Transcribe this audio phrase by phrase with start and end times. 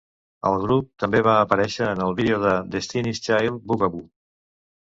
[0.51, 4.05] El grup també va aparèixer en el vídeo de Destiny's Child "Bugaboo".